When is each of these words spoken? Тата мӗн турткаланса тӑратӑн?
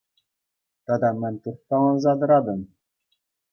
Тата 0.85 1.09
мӗн 1.19 1.35
турткаланса 1.41 2.11
тӑратӑн? 2.19 2.61